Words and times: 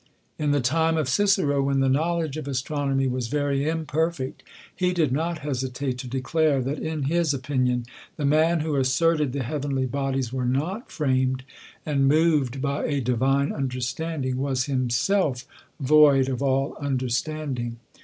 In 0.39 0.49
the 0.49 0.61
time 0.61 0.97
of 0.97 1.07
Cicero, 1.07 1.61
when 1.61 1.79
the 1.79 1.87
knowledge 1.87 2.35
of 2.35 2.47
astronomy 2.47 3.05
was 3.07 3.27
very 3.27 3.69
im 3.69 3.85
perfect, 3.85 4.41
he 4.75 4.93
did 4.95 5.11
not 5.11 5.37
hesitate 5.45 5.99
to 5.99 6.07
declare, 6.07 6.59
that 6.59 6.79
in 6.79 7.03
his 7.03 7.35
opin 7.35 7.67
ion 7.67 7.85
the 8.17 8.25
man 8.25 8.61
who 8.61 8.75
asserted 8.77 9.31
the 9.31 9.43
heavenly 9.43 9.85
bodies 9.85 10.33
were 10.33 10.43
not 10.43 10.91
framed 10.91 11.43
and 11.85 12.07
moved 12.07 12.63
by 12.63 12.85
a 12.85 12.99
divine 12.99 13.51
understanding, 13.51 14.37
was 14.37 14.65
him 14.65 14.89
self 14.89 15.45
THE 15.79 15.89
COLUMBIAN 15.89 15.97
ORATOR. 15.99 16.25
201 16.25 16.25
self 16.25 16.33
void 16.33 16.33
of 16.33 16.41
all 16.41 16.75
understanding. 16.83 17.77